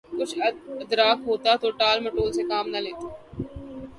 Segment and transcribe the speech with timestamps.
[0.17, 0.35] کچھ
[0.81, 3.05] ادراک ہوتا تو ٹال مٹول سے کام نہ لیتے۔